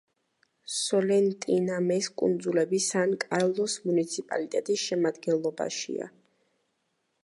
[0.75, 6.15] სოლენტინამეს კუნძულები სან კარლოსის მუნიციპალიტეტის შემადგენლობაშია.